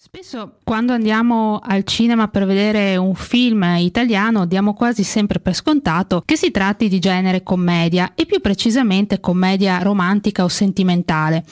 Spesso 0.00 0.58
quando 0.62 0.92
andiamo 0.92 1.58
al 1.60 1.82
cinema 1.82 2.28
per 2.28 2.46
vedere 2.46 2.96
un 2.96 3.16
film 3.16 3.64
italiano 3.78 4.46
diamo 4.46 4.72
quasi 4.72 5.02
sempre 5.02 5.40
per 5.40 5.56
scontato 5.56 6.22
che 6.24 6.36
si 6.36 6.52
tratti 6.52 6.88
di 6.88 7.00
genere 7.00 7.42
commedia 7.42 8.12
e 8.14 8.24
più 8.24 8.40
precisamente 8.40 9.18
commedia 9.18 9.78
romantica 9.78 10.44
o 10.44 10.48
sentimentale. 10.48 11.44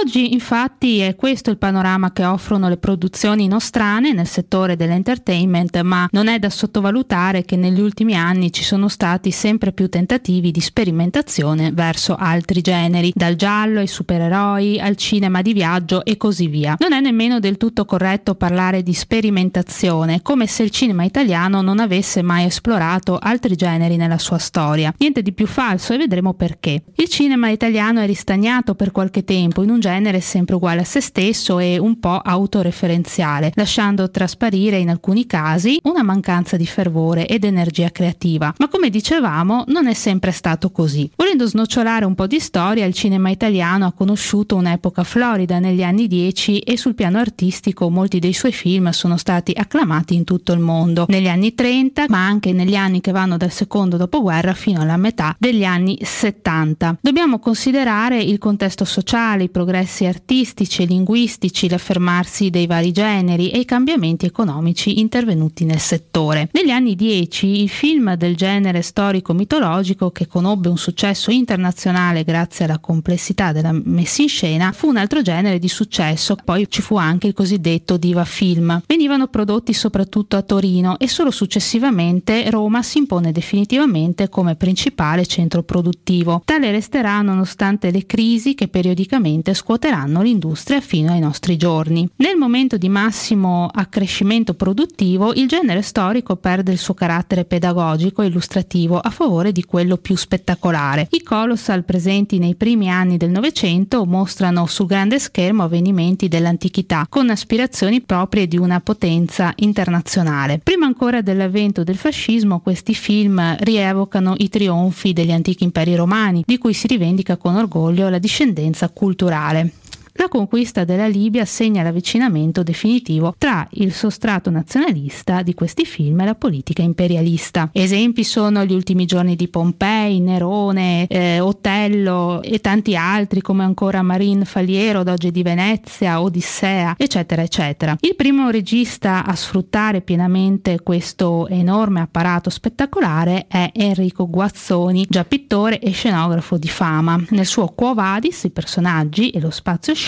Oggi 0.00 0.32
infatti 0.32 1.00
è 1.00 1.16
questo 1.16 1.50
il 1.50 1.58
panorama 1.58 2.12
che 2.12 2.24
offrono 2.24 2.68
le 2.68 2.76
produzioni 2.76 3.48
nostrane 3.48 4.12
nel 4.12 4.28
settore 4.28 4.76
dell'entertainment, 4.76 5.80
ma 5.80 6.08
non 6.12 6.28
è 6.28 6.38
da 6.38 6.50
sottovalutare 6.50 7.44
che 7.44 7.56
negli 7.56 7.80
ultimi 7.80 8.14
anni 8.14 8.52
ci 8.52 8.62
sono 8.62 8.86
stati 8.86 9.32
sempre 9.32 9.72
più 9.72 9.88
tentativi 9.88 10.52
di 10.52 10.60
sperimentazione 10.60 11.72
verso 11.72 12.14
altri 12.14 12.60
generi, 12.60 13.10
dal 13.12 13.34
giallo 13.34 13.80
ai 13.80 13.88
supereroi 13.88 14.78
al 14.78 14.94
cinema 14.94 15.42
di 15.42 15.52
viaggio 15.52 16.04
e 16.04 16.16
così 16.16 16.46
via. 16.46 16.76
Non 16.78 16.92
è 16.92 17.00
nemmeno 17.00 17.40
del 17.40 17.56
tutto 17.56 17.86
corretto 17.88 18.34
parlare 18.34 18.82
di 18.82 18.92
sperimentazione, 18.92 20.20
come 20.20 20.46
se 20.46 20.62
il 20.62 20.70
cinema 20.70 21.04
italiano 21.04 21.62
non 21.62 21.80
avesse 21.80 22.20
mai 22.20 22.44
esplorato 22.44 23.16
altri 23.18 23.56
generi 23.56 23.96
nella 23.96 24.18
sua 24.18 24.36
storia. 24.36 24.92
Niente 24.98 25.22
di 25.22 25.32
più 25.32 25.46
falso 25.46 25.94
e 25.94 25.96
vedremo 25.96 26.34
perché. 26.34 26.82
Il 26.96 27.08
cinema 27.08 27.48
italiano 27.48 28.00
è 28.00 28.06
ristagnato 28.06 28.74
per 28.74 28.92
qualche 28.92 29.24
tempo 29.24 29.62
in 29.62 29.70
un 29.70 29.80
genere 29.80 30.20
sempre 30.20 30.56
uguale 30.56 30.82
a 30.82 30.84
se 30.84 31.00
stesso 31.00 31.58
e 31.58 31.78
un 31.78 31.98
po' 31.98 32.20
autoreferenziale, 32.22 33.52
lasciando 33.54 34.10
trasparire 34.10 34.76
in 34.76 34.90
alcuni 34.90 35.24
casi 35.24 35.80
una 35.84 36.02
mancanza 36.02 36.58
di 36.58 36.66
fervore 36.66 37.26
ed 37.26 37.44
energia 37.44 37.88
creativa. 37.88 38.52
Ma 38.58 38.68
come 38.68 38.90
dicevamo, 38.90 39.64
non 39.68 39.86
è 39.86 39.94
sempre 39.94 40.30
stato 40.32 40.70
così. 40.70 41.10
Volendo 41.16 41.46
snocciolare 41.46 42.04
un 42.04 42.14
po' 42.14 42.26
di 42.26 42.38
storia, 42.38 42.84
il 42.84 42.92
cinema 42.92 43.30
italiano 43.30 43.86
ha 43.86 43.92
conosciuto 43.92 44.56
un'epoca 44.56 45.04
florida 45.04 45.58
negli 45.58 45.82
anni 45.82 46.06
10 46.06 46.58
e 46.58 46.76
sul 46.76 46.94
piano 46.94 47.16
artistico 47.16 47.77
Federico 47.78 47.90
molti 47.90 48.18
dei 48.18 48.32
suoi 48.32 48.52
film 48.52 48.90
sono 48.90 49.16
stati 49.16 49.52
acclamati 49.54 50.14
in 50.14 50.24
tutto 50.24 50.52
il 50.52 50.58
mondo, 50.58 51.06
negli 51.08 51.28
anni 51.28 51.54
30 51.54 52.06
ma 52.08 52.26
anche 52.26 52.52
negli 52.52 52.74
anni 52.74 53.00
che 53.00 53.12
vanno 53.12 53.36
dal 53.36 53.52
secondo 53.52 53.96
dopoguerra 53.96 54.52
fino 54.54 54.80
alla 54.80 54.96
metà 54.96 55.36
degli 55.38 55.64
anni 55.64 55.96
70. 56.00 56.98
Dobbiamo 57.00 57.38
considerare 57.38 58.20
il 58.20 58.38
contesto 58.38 58.84
sociale, 58.84 59.44
i 59.44 59.48
progressi 59.48 60.06
artistici 60.06 60.82
e 60.82 60.86
linguistici, 60.86 61.68
l'affermarsi 61.68 62.50
dei 62.50 62.66
vari 62.66 62.90
generi 62.90 63.50
e 63.50 63.60
i 63.60 63.64
cambiamenti 63.64 64.26
economici 64.26 64.98
intervenuti 64.98 65.64
nel 65.64 65.78
settore. 65.78 66.48
Negli 66.52 66.70
anni 66.70 66.96
10 66.96 67.62
il 67.62 67.68
film 67.68 68.14
del 68.14 68.34
genere 68.34 68.82
storico-mitologico 68.82 70.10
che 70.10 70.26
conobbe 70.26 70.68
un 70.68 70.78
successo 70.78 71.30
internazionale 71.30 72.24
grazie 72.24 72.64
alla 72.64 72.78
complessità 72.78 73.52
della 73.52 73.72
messa 73.72 74.22
in 74.22 74.28
scena 74.28 74.72
fu 74.72 74.88
un 74.88 74.96
altro 74.96 75.22
genere 75.22 75.58
di 75.58 75.68
successo, 75.68 76.36
poi 76.44 76.68
ci 76.68 76.82
fu 76.82 76.96
anche 76.96 77.28
il 77.28 77.34
cosiddetto 77.34 77.66
cosiddetto 77.68 77.96
Diva 77.98 78.24
Film. 78.24 78.82
Venivano 78.86 79.26
prodotti 79.26 79.74
soprattutto 79.74 80.36
a 80.36 80.42
Torino 80.42 80.98
e 80.98 81.08
solo 81.08 81.30
successivamente 81.30 82.48
Roma 82.50 82.82
si 82.82 82.98
impone 82.98 83.30
definitivamente 83.32 84.28
come 84.28 84.56
principale 84.56 85.26
centro 85.26 85.62
produttivo. 85.62 86.42
Tale 86.44 86.70
resterà 86.70 87.20
nonostante 87.20 87.90
le 87.90 88.06
crisi 88.06 88.54
che 88.54 88.68
periodicamente 88.68 89.52
scuoteranno 89.52 90.22
l'industria 90.22 90.80
fino 90.80 91.12
ai 91.12 91.20
nostri 91.20 91.56
giorni. 91.56 92.08
Nel 92.16 92.36
momento 92.36 92.78
di 92.78 92.88
massimo 92.88 93.68
accrescimento 93.70 94.54
produttivo, 94.54 95.34
il 95.34 95.46
genere 95.46 95.82
storico 95.82 96.36
perde 96.36 96.72
il 96.72 96.78
suo 96.78 96.94
carattere 96.94 97.44
pedagogico 97.44 98.22
e 98.22 98.26
illustrativo 98.26 98.98
a 98.98 99.10
favore 99.10 99.52
di 99.52 99.64
quello 99.64 99.98
più 99.98 100.16
spettacolare. 100.16 101.08
I 101.10 101.22
colossal 101.22 101.84
presenti 101.84 102.38
nei 102.38 102.54
primi 102.54 102.88
anni 102.90 103.16
del 103.16 103.30
Novecento 103.30 104.04
mostrano 104.06 104.66
sul 104.66 104.86
grande 104.86 105.18
schermo 105.18 105.64
avvenimenti 105.64 106.28
dell'antichità 106.28 107.06
con 107.08 107.28
aspirazioni 107.28 107.56
aspirazioni 107.58 108.00
proprie 108.02 108.46
di 108.46 108.56
una 108.56 108.80
potenza 108.80 109.52
internazionale. 109.56 110.60
Prima 110.62 110.86
ancora 110.86 111.22
dell'avvento 111.22 111.82
del 111.82 111.96
fascismo, 111.96 112.60
questi 112.60 112.94
film 112.94 113.56
rievocano 113.58 114.34
i 114.36 114.48
trionfi 114.48 115.12
degli 115.12 115.32
antichi 115.32 115.64
imperi 115.64 115.96
romani, 115.96 116.44
di 116.46 116.56
cui 116.56 116.72
si 116.72 116.86
rivendica 116.86 117.36
con 117.36 117.56
orgoglio 117.56 118.08
la 118.08 118.18
discendenza 118.18 118.88
culturale. 118.90 119.72
La 120.20 120.26
conquista 120.26 120.82
della 120.82 121.06
Libia 121.06 121.44
segna 121.44 121.84
l'avvicinamento 121.84 122.64
definitivo 122.64 123.36
tra 123.38 123.64
il 123.74 123.92
sostrato 123.92 124.50
nazionalista 124.50 125.42
di 125.42 125.54
questi 125.54 125.84
film 125.84 126.18
e 126.20 126.24
la 126.24 126.34
politica 126.34 126.82
imperialista. 126.82 127.70
Esempi 127.72 128.24
sono 128.24 128.64
Gli 128.64 128.72
ultimi 128.72 129.04
giorni 129.04 129.36
di 129.36 129.46
Pompei, 129.46 130.18
Nerone, 130.18 131.06
eh, 131.06 131.38
Otello 131.38 132.42
e 132.42 132.58
tanti 132.58 132.96
altri 132.96 133.40
come 133.40 133.62
ancora 133.62 134.02
Marin 134.02 134.44
Faliero, 134.44 135.04
Doge 135.04 135.30
di 135.30 135.44
Venezia, 135.44 136.20
Odissea, 136.20 136.96
eccetera, 136.98 137.42
eccetera. 137.42 137.96
Il 138.00 138.16
primo 138.16 138.50
regista 138.50 139.24
a 139.24 139.36
sfruttare 139.36 140.00
pienamente 140.00 140.80
questo 140.82 141.46
enorme 141.46 142.00
apparato 142.00 142.50
spettacolare 142.50 143.46
è 143.46 143.70
Enrico 143.72 144.28
Guazzoni, 144.28 145.06
già 145.08 145.24
pittore 145.24 145.78
e 145.78 145.92
scenografo 145.92 146.58
di 146.58 146.68
fama. 146.68 147.24
Nel 147.30 147.46
suo 147.46 147.68
Quo 147.68 147.94
Vadis, 147.94 148.42
i 148.42 148.50
personaggi 148.50 149.30
e 149.30 149.38
lo 149.38 149.50
spazio 149.50 149.94
scenico 149.94 150.06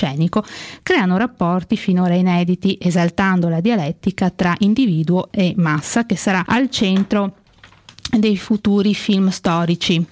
creano 0.82 1.16
rapporti 1.16 1.76
finora 1.76 2.14
inediti, 2.14 2.78
esaltando 2.80 3.48
la 3.48 3.60
dialettica 3.60 4.30
tra 4.30 4.54
individuo 4.58 5.28
e 5.30 5.54
massa 5.56 6.06
che 6.06 6.16
sarà 6.16 6.44
al 6.46 6.70
centro 6.70 7.36
dei 8.10 8.36
futuri 8.36 8.94
film 8.94 9.28
storici. 9.28 10.04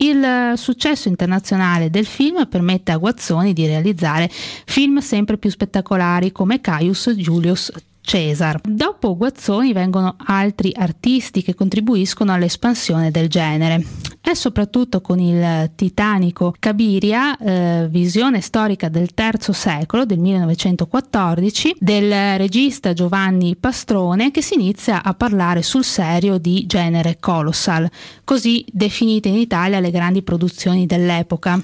Il 0.00 0.52
successo 0.54 1.08
internazionale 1.08 1.90
del 1.90 2.06
film 2.06 2.46
permette 2.46 2.92
a 2.92 2.98
Guazzoni 2.98 3.52
di 3.52 3.66
realizzare 3.66 4.30
film 4.30 4.98
sempre 4.98 5.38
più 5.38 5.50
spettacolari 5.50 6.30
come 6.30 6.60
Caius 6.60 7.10
Julius 7.10 7.72
Cesar. 8.08 8.58
Dopo 8.62 9.18
Guazzoni 9.18 9.74
vengono 9.74 10.16
altri 10.16 10.72
artisti 10.74 11.42
che 11.42 11.54
contribuiscono 11.54 12.32
all'espansione 12.32 13.10
del 13.10 13.28
genere. 13.28 13.84
È 14.18 14.32
soprattutto 14.32 15.02
con 15.02 15.18
il 15.18 15.72
titanico 15.74 16.54
Cabiria, 16.58 17.36
eh, 17.36 17.86
visione 17.90 18.40
storica 18.40 18.88
del 18.88 19.12
terzo 19.12 19.52
secolo, 19.52 20.06
del 20.06 20.20
1914, 20.20 21.76
del 21.78 22.38
regista 22.38 22.94
Giovanni 22.94 23.56
Pastrone, 23.56 24.30
che 24.30 24.40
si 24.40 24.54
inizia 24.54 25.02
a 25.02 25.12
parlare 25.12 25.60
sul 25.60 25.84
serio 25.84 26.38
di 26.38 26.64
genere 26.64 27.18
colossal, 27.20 27.90
così 28.24 28.64
definite 28.72 29.28
in 29.28 29.36
Italia 29.36 29.80
le 29.80 29.90
grandi 29.90 30.22
produzioni 30.22 30.86
dell'epoca 30.86 31.62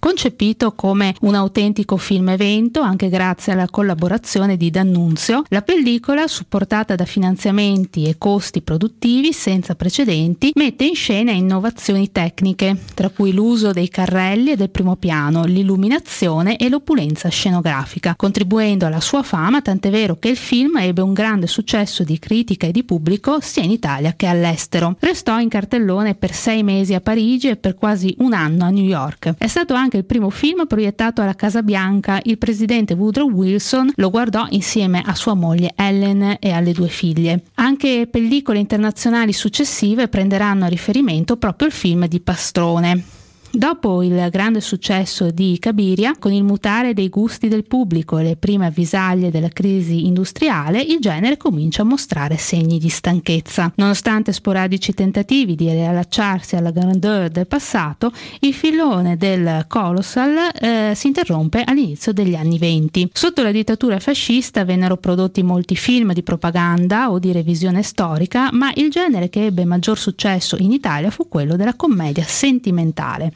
concepito 0.00 0.72
come 0.72 1.14
un 1.20 1.36
autentico 1.36 1.96
film 1.96 2.30
evento 2.30 2.80
anche 2.80 3.08
grazie 3.08 3.52
alla 3.52 3.68
collaborazione 3.68 4.56
di 4.56 4.70
D'Annunzio. 4.70 5.44
La 5.48 5.62
pellicola, 5.62 6.26
supportata 6.26 6.96
da 6.96 7.04
finanziamenti 7.04 8.06
e 8.06 8.16
costi 8.18 8.62
produttivi 8.62 9.32
senza 9.32 9.76
precedenti, 9.76 10.50
mette 10.54 10.84
in 10.84 10.94
scena 10.94 11.30
innovazioni 11.30 12.10
tecniche, 12.10 12.76
tra 12.94 13.10
cui 13.10 13.32
l'uso 13.32 13.70
dei 13.72 13.88
carrelli 13.88 14.52
e 14.52 14.56
del 14.56 14.70
primo 14.70 14.96
piano, 14.96 15.44
l'illuminazione 15.44 16.56
e 16.56 16.68
l'opulenza 16.68 17.28
scenografica, 17.28 18.14
contribuendo 18.16 18.86
alla 18.86 19.00
sua 19.00 19.22
fama, 19.22 19.60
tant'è 19.60 19.90
vero 19.90 20.16
che 20.18 20.28
il 20.28 20.36
film 20.36 20.78
ebbe 20.78 21.02
un 21.02 21.12
grande 21.12 21.46
successo 21.46 22.02
di 22.02 22.18
critica 22.18 22.66
e 22.66 22.72
di 22.72 22.84
pubblico 22.84 23.38
sia 23.40 23.62
in 23.62 23.70
Italia 23.70 24.14
che 24.16 24.26
all'estero. 24.26 24.96
Restò 24.98 25.38
in 25.38 25.48
cartellone 25.48 26.14
per 26.14 26.32
sei 26.32 26.62
mesi 26.62 26.94
a 26.94 27.00
Parigi 27.00 27.48
e 27.48 27.56
per 27.56 27.74
quasi 27.74 28.14
un 28.18 28.32
anno 28.32 28.64
a 28.64 28.70
New 28.70 28.84
York. 28.84 29.34
È 29.36 29.46
stato 29.46 29.74
anche 29.74 29.89
anche 29.90 29.96
il 29.96 30.04
primo 30.04 30.30
film 30.30 30.66
proiettato 30.66 31.20
alla 31.20 31.34
Casa 31.34 31.64
Bianca, 31.64 32.20
il 32.22 32.38
presidente 32.38 32.94
Woodrow 32.94 33.28
Wilson 33.28 33.90
lo 33.96 34.10
guardò 34.10 34.46
insieme 34.50 35.02
a 35.04 35.16
sua 35.16 35.34
moglie 35.34 35.72
Ellen 35.74 36.36
e 36.38 36.50
alle 36.52 36.72
due 36.72 36.86
figlie. 36.86 37.42
Anche 37.54 38.06
pellicole 38.08 38.60
internazionali 38.60 39.32
successive 39.32 40.06
prenderanno 40.06 40.64
a 40.64 40.68
riferimento 40.68 41.36
proprio 41.36 41.66
il 41.66 41.74
film 41.74 42.06
di 42.06 42.20
Pastrone. 42.20 43.19
Dopo 43.52 44.04
il 44.04 44.28
grande 44.30 44.60
successo 44.60 45.32
di 45.32 45.58
Cabiria, 45.58 46.14
con 46.16 46.32
il 46.32 46.44
mutare 46.44 46.94
dei 46.94 47.08
gusti 47.08 47.48
del 47.48 47.64
pubblico 47.64 48.16
e 48.16 48.22
le 48.22 48.36
prime 48.36 48.66
avvisaglie 48.66 49.32
della 49.32 49.48
crisi 49.48 50.06
industriale, 50.06 50.80
il 50.80 51.00
genere 51.00 51.36
comincia 51.36 51.82
a 51.82 51.84
mostrare 51.84 52.36
segni 52.36 52.78
di 52.78 52.88
stanchezza. 52.88 53.72
Nonostante 53.74 54.32
sporadici 54.32 54.94
tentativi 54.94 55.56
di 55.56 55.68
riallacciarsi 55.68 56.54
alla 56.54 56.70
grandeur 56.70 57.28
del 57.28 57.48
passato, 57.48 58.12
il 58.38 58.54
filone 58.54 59.16
del 59.16 59.64
Colossal 59.66 60.36
eh, 60.54 60.92
si 60.94 61.08
interrompe 61.08 61.64
all'inizio 61.64 62.12
degli 62.12 62.36
anni 62.36 62.56
venti. 62.56 63.10
Sotto 63.12 63.42
la 63.42 63.50
dittatura 63.50 63.98
fascista 63.98 64.64
vennero 64.64 64.96
prodotti 64.96 65.42
molti 65.42 65.74
film 65.74 66.12
di 66.12 66.22
propaganda 66.22 67.10
o 67.10 67.18
di 67.18 67.32
revisione 67.32 67.82
storica, 67.82 68.50
ma 68.52 68.70
il 68.76 68.90
genere 68.90 69.28
che 69.28 69.46
ebbe 69.46 69.64
maggior 69.64 69.98
successo 69.98 70.56
in 70.60 70.70
Italia 70.70 71.10
fu 71.10 71.26
quello 71.28 71.56
della 71.56 71.74
commedia 71.74 72.24
sentimentale. 72.24 73.32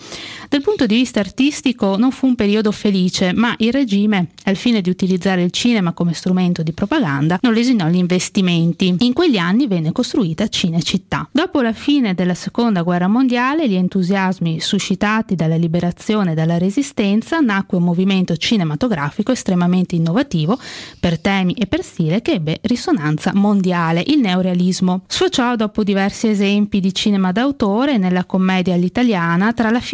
Dal 0.49 0.63
punto 0.63 0.87
di 0.87 0.95
vista 0.95 1.21
artistico 1.21 1.97
non 1.97 2.13
fu 2.13 2.27
un 2.27 2.35
periodo 2.35 2.71
felice, 2.71 3.33
ma 3.33 3.55
il 3.59 3.73
regime, 3.73 4.29
al 4.45 4.57
fine 4.57 4.83
di 4.83 4.91
utilizzare 4.91 5.43
il 5.43 5.51
cinema 5.51 5.93
come 5.93 6.13
strumento 6.13 6.63
di 6.63 6.73
propaganda, 6.73 7.39
non 7.41 7.55
lesinò 7.55 7.89
gli 7.89 7.97
investimenti. 7.97 8.95
In 9.01 9.13
quegli 9.15 9.37
anni 9.37 9.67
venne 9.67 9.91
costruita 9.91 10.47
Cinecittà. 10.47 11.29
Dopo 11.33 11.61
la 11.61 11.73
fine 11.73 12.15
della 12.15 12.35
seconda 12.35 12.83
guerra 12.83 13.09
mondiale, 13.09 13.69
gli 13.69 13.75
entusiasmi 13.75 14.61
suscitati 14.61 15.35
dalla 15.35 15.57
liberazione 15.57 16.33
e 16.33 16.35
dalla 16.35 16.59
resistenza, 16.59 17.41
nacque 17.41 17.79
un 17.79 17.85
movimento 17.85 18.37
cinematografico 18.37 19.33
estremamente 19.33 19.97
innovativo 19.97 20.59
per 21.01 21.19
temi 21.19 21.55
e 21.55 21.67
per 21.67 21.83
stile 21.83 22.23
che 22.23 22.33
ebbe 22.33 22.61
risonanza 22.63 23.33
mondiale, 23.35 24.05
il 24.07 24.19
neorealismo. 24.19 25.03
Sfociò 25.09 25.57
dopo 25.57 25.83
diversi 25.83 26.29
esempi 26.29 26.81
di 26.81 26.95
cinema 26.95 27.33
d'autore 27.33 27.97
nella 27.97 28.25
commedia 28.25 28.75
all'italiana 28.75 29.53
tra 29.53 29.71
la 29.71 29.81
fine 29.81 29.94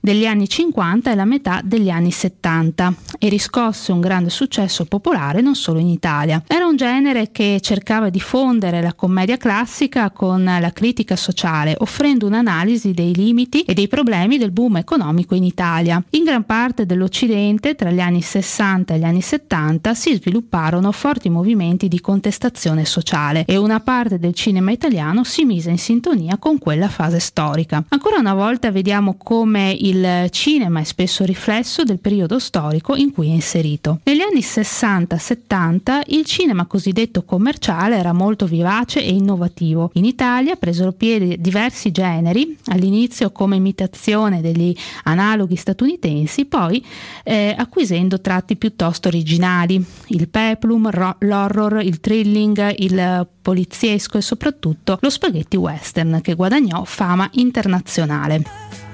degli 0.00 0.26
anni 0.26 0.48
50 0.48 1.10
e 1.10 1.14
la 1.14 1.24
metà 1.24 1.60
degli 1.64 1.88
anni 1.88 2.10
70 2.10 2.94
e 3.18 3.28
riscosse 3.28 3.92
un 3.92 4.00
grande 4.00 4.28
successo 4.30 4.84
popolare 4.84 5.40
non 5.40 5.54
solo 5.54 5.78
in 5.78 5.88
Italia. 5.88 6.42
Era 6.46 6.66
un 6.66 6.76
genere 6.76 7.30
che 7.30 7.58
cercava 7.60 8.10
di 8.10 8.20
fondere 8.20 8.82
la 8.82 8.94
commedia 8.94 9.36
classica 9.36 10.10
con 10.10 10.44
la 10.44 10.72
critica 10.72 11.16
sociale, 11.16 11.74
offrendo 11.78 12.26
un'analisi 12.26 12.92
dei 12.92 13.14
limiti 13.14 13.62
e 13.62 13.74
dei 13.74 13.88
problemi 13.88 14.38
del 14.38 14.50
boom 14.50 14.76
economico 14.76 15.34
in 15.34 15.44
Italia. 15.44 16.02
In 16.10 16.24
gran 16.24 16.44
parte 16.44 16.86
dell'Occidente, 16.86 17.74
tra 17.74 17.90
gli 17.90 18.00
anni 18.00 18.22
60 18.22 18.94
e 18.94 18.98
gli 18.98 19.04
anni 19.04 19.22
70, 19.22 19.94
si 19.94 20.14
svilupparono 20.14 20.92
forti 20.92 21.28
movimenti 21.30 21.88
di 21.88 22.00
contestazione 22.00 22.84
sociale 22.84 23.44
e 23.46 23.56
una 23.56 23.80
parte 23.80 24.18
del 24.18 24.34
cinema 24.34 24.70
italiano 24.70 25.24
si 25.24 25.44
mise 25.44 25.70
in 25.70 25.78
sintonia 25.78 26.38
con 26.38 26.58
quella 26.58 26.88
fase 26.88 27.20
storica. 27.20 27.84
Ancora 27.88 28.18
una 28.18 28.34
volta 28.34 28.70
vediamo 28.70 29.16
come 29.30 29.70
il 29.78 30.26
cinema 30.30 30.80
è 30.80 30.82
spesso 30.82 31.22
riflesso 31.22 31.84
del 31.84 32.00
periodo 32.00 32.40
storico 32.40 32.96
in 32.96 33.12
cui 33.12 33.28
è 33.28 33.32
inserito. 33.32 34.00
Negli 34.02 34.22
anni 34.22 34.40
60-70 34.40 36.00
il 36.06 36.24
cinema 36.24 36.66
cosiddetto 36.66 37.22
commerciale 37.22 37.96
era 37.96 38.12
molto 38.12 38.46
vivace 38.46 39.00
e 39.00 39.10
innovativo. 39.10 39.92
In 39.92 40.04
Italia 40.04 40.56
presero 40.56 40.90
piede 40.90 41.36
diversi 41.38 41.92
generi, 41.92 42.58
all'inizio 42.64 43.30
come 43.30 43.54
imitazione 43.54 44.40
degli 44.40 44.76
analoghi 45.04 45.54
statunitensi, 45.54 46.46
poi 46.46 46.84
eh, 47.22 47.54
acquisendo 47.56 48.20
tratti 48.20 48.56
piuttosto 48.56 49.06
originali, 49.06 49.80
il 50.08 50.28
peplum, 50.28 50.90
ro- 50.90 51.18
l'horror, 51.20 51.80
il 51.84 52.00
thrilling, 52.00 52.74
il 52.78 53.28
poliziesco 53.40 54.18
e 54.18 54.22
soprattutto 54.22 54.98
lo 55.00 55.08
spaghetti 55.08 55.56
western 55.56 56.18
che 56.20 56.34
guadagnò 56.34 56.82
fama 56.82 57.28
internazionale. 57.34 58.89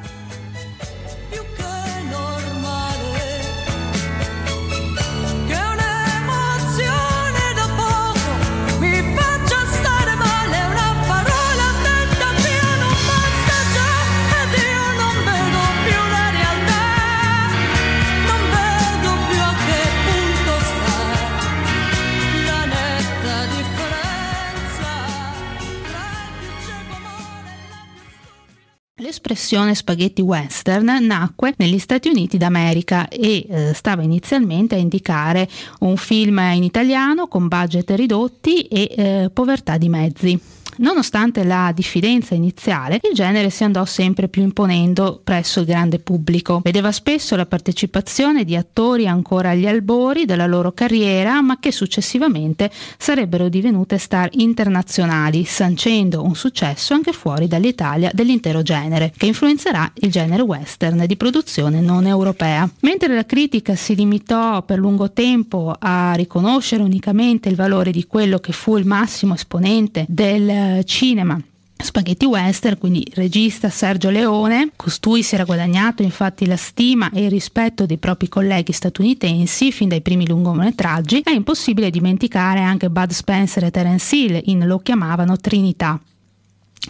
L'espressione 29.37 29.75
spaghetti 29.75 30.23
western 30.23 31.05
nacque 31.05 31.53
negli 31.59 31.79
Stati 31.79 32.09
Uniti 32.09 32.39
d'America 32.39 33.07
e 33.09 33.47
eh, 33.47 33.75
stava 33.75 34.01
inizialmente 34.01 34.77
a 34.77 34.79
indicare 34.79 35.47
un 35.81 35.99
film 35.99 36.39
in 36.55 36.63
italiano 36.63 37.29
con 37.29 37.47
budget 37.47 37.91
ridotti 37.91 38.63
e 38.63 38.95
eh, 38.97 39.31
povertà 39.31 39.77
di 39.77 39.91
mezzi. 39.91 40.56
Nonostante 40.79 41.43
la 41.45 41.73
diffidenza 41.75 42.35
iniziale, 42.35 43.01
il 43.09 43.15
genere 43.15 43.51
si 43.51 43.65
andò 43.65 43.85
sempre 43.85 44.29
più 44.29 44.43
imponendo 44.43 45.21
presso 45.23 45.61
il 45.61 45.67
grande 45.67 45.99
pubblico. 45.99 46.61
Vedeva 46.63 46.93
spesso 46.93 47.35
la 47.37 47.47
partecipazione 47.47 48.45
di 48.45 48.57
attori 48.57 49.07
ancora 49.07 49.51
agli 49.51 49.67
albori 49.67 50.25
della 50.27 50.47
loro 50.47 50.73
carriera, 50.73 51.41
ma 51.41 51.59
che 51.59 51.73
successivamente 51.73 52.71
sarebbero 52.99 53.49
divenute 53.49 53.99
star 53.99 54.29
internazionali, 54.33 55.45
sancendo 55.45 56.23
un 56.23 56.35
successo 56.35 56.95
anche 56.95 57.13
fuori 57.13 57.47
dall'Italia 57.49 58.11
dell'intero 58.13 58.63
genere, 58.63 59.13
che 59.17 59.27
influenzerà 59.27 59.91
il 60.01 60.11
genere 60.11 60.43
western 60.43 61.07
di 61.07 61.17
produzione 61.17 61.81
non 61.81 62.07
europea. 62.07 62.69
Mentre 62.81 63.15
la 63.15 63.25
critica 63.25 63.75
si 63.75 63.95
limitò 63.95 64.63
per 64.63 64.79
lungo 64.79 65.11
tempo 65.13 65.75
a 65.79 66.13
riconoscere 66.15 66.83
unicamente 66.83 67.49
il 67.49 67.57
valore 67.57 67.91
di 67.91 68.07
quello 68.07 68.39
che 68.39 68.53
fu 68.53 68.77
il 68.77 68.85
massimo 68.85 69.35
esponente 69.35 70.05
del 70.09 70.66
cinema 70.85 71.41
spaghetti 71.79 72.25
western, 72.25 72.79
quindi 72.79 73.07
regista 73.15 73.69
Sergio 73.69 74.11
Leone, 74.11 74.71
costui 74.77 75.23
si 75.23 75.35
era 75.35 75.45
guadagnato 75.45 76.03
infatti 76.03 76.47
la 76.47 76.57
stima 76.57 77.11
e 77.13 77.25
il 77.25 77.31
rispetto 77.31 77.87
dei 77.87 77.99
propri 77.99 78.29
colleghi 78.29 78.73
statunitensi 78.73 79.71
fin 79.73 79.89
dai 79.89 80.01
primi 80.01 80.27
lungometraggi, 80.27 81.21
è 81.23 81.31
impossibile 81.31 81.91
dimenticare 81.91 82.61
anche 82.61 82.91
Bud 82.91 83.11
Spencer 83.11 83.65
e 83.65 83.71
Terence 83.71 84.17
Hill 84.17 84.41
in 84.45 84.67
Lo 84.67 84.79
chiamavano 84.79 85.37
Trinità. 85.37 86.01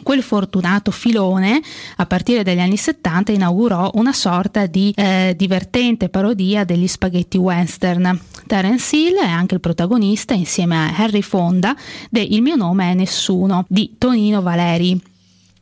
Quel 0.02 0.22
fortunato 0.22 0.90
filone, 0.90 1.60
a 1.96 2.06
partire 2.06 2.42
dagli 2.42 2.60
anni 2.60 2.76
70, 2.76 3.32
inaugurò 3.32 3.90
una 3.94 4.12
sorta 4.12 4.66
di 4.66 4.92
eh, 4.96 5.34
divertente 5.36 6.08
parodia 6.08 6.64
degli 6.64 6.86
spaghetti 6.86 7.38
western. 7.38 8.18
Terence 8.46 8.96
Hill 8.96 9.16
è 9.16 9.28
anche 9.28 9.54
il 9.54 9.60
protagonista, 9.60 10.34
insieme 10.34 10.76
a 10.76 10.96
Harry 10.96 11.22
Fonda, 11.22 11.74
de 12.10 12.20
Il 12.20 12.42
mio 12.42 12.56
nome 12.56 12.90
è 12.90 12.94
Nessuno, 12.94 13.64
di 13.68 13.94
Tonino 13.98 14.42
Valeri. 14.42 15.14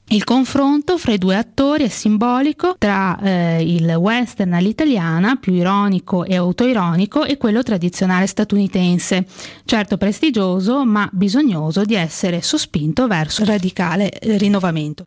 Il 0.09 0.23
confronto 0.23 0.99
fra 0.99 1.13
i 1.13 1.19
due 1.19 1.35
attori 1.35 1.85
è 1.85 1.89
simbolico 1.89 2.77
tra 2.79 3.19
eh, 3.21 3.63
il 3.63 3.91
western 3.95 4.53
all'italiana, 4.53 5.37
più 5.37 5.55
ironico 5.55 6.25
e 6.25 6.37
autoironico, 6.37 7.25
e 7.25 7.37
quello 7.39 7.63
tradizionale 7.63 8.27
statunitense, 8.27 9.27
certo 9.65 9.97
prestigioso 9.97 10.85
ma 10.85 11.09
bisognoso 11.11 11.85
di 11.85 11.95
essere 11.95 12.43
sospinto 12.43 13.07
verso 13.07 13.45
radicale 13.45 14.13
rinnovamento. 14.21 15.05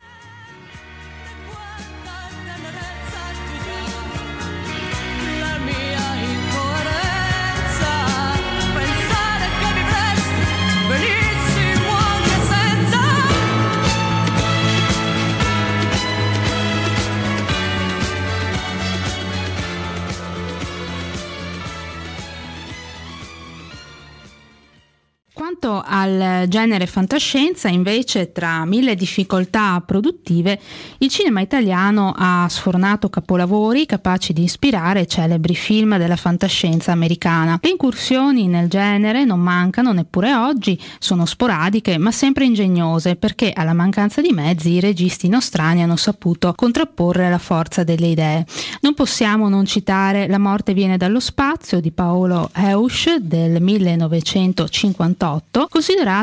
Genere 26.46 26.86
fantascienza, 26.86 27.68
invece, 27.68 28.30
tra 28.32 28.64
mille 28.64 28.94
difficoltà 28.94 29.82
produttive, 29.84 30.60
il 30.98 31.08
cinema 31.08 31.40
italiano 31.40 32.14
ha 32.16 32.46
sfornato 32.48 33.08
capolavori 33.08 33.86
capaci 33.86 34.32
di 34.32 34.44
ispirare 34.44 35.06
celebri 35.06 35.54
film 35.54 35.96
della 35.98 36.16
fantascienza 36.16 36.92
americana. 36.92 37.58
Le 37.60 37.70
incursioni 37.70 38.46
nel 38.46 38.68
genere 38.68 39.24
non 39.24 39.40
mancano 39.40 39.92
neppure 39.92 40.34
oggi, 40.34 40.80
sono 40.98 41.26
sporadiche 41.26 41.98
ma 41.98 42.12
sempre 42.12 42.44
ingegnose 42.44 43.16
perché 43.16 43.50
alla 43.52 43.72
mancanza 43.72 44.20
di 44.20 44.30
mezzi 44.30 44.70
i 44.70 44.80
registi 44.80 45.28
nostrani 45.28 45.82
hanno 45.82 45.96
saputo 45.96 46.52
contrapporre 46.54 47.30
la 47.30 47.38
forza 47.38 47.82
delle 47.82 48.08
idee. 48.08 48.46
Non 48.82 48.94
possiamo 48.94 49.48
non 49.48 49.64
citare 49.64 50.28
La 50.28 50.38
morte 50.38 50.74
viene 50.74 50.96
dallo 50.96 51.20
spazio 51.20 51.80
di 51.80 51.90
Paolo 51.90 52.50
Eusch 52.54 53.16
del 53.16 53.60
1958 53.60 55.46
2018, 55.48 55.68